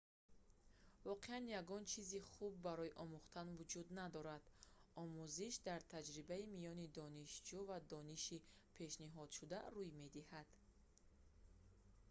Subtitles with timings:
[1.09, 4.43] воқеан ягон чизи хуб барои омӯхтан вуҷуд надорад
[5.01, 8.37] омӯзиш дар таҷрибаи миёни донишҷӯ ва дониши
[8.77, 10.47] пешниҳодшуда рӯй медиҳад